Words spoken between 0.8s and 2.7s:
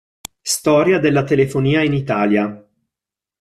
della telefonia in Italia